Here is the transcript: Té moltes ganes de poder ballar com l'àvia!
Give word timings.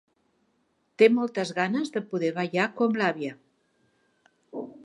Té 1.01 1.09
moltes 1.17 1.51
ganes 1.59 1.93
de 1.97 2.03
poder 2.15 2.33
ballar 2.39 2.67
com 2.81 2.99
l'àvia! 3.03 3.39